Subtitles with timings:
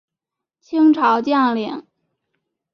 [0.59, 1.85] 清朝将领。